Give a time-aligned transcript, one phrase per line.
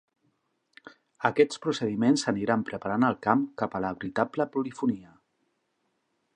[1.29, 5.15] Aquests procediments aniran preparant el camp cap a la veritable polifonia.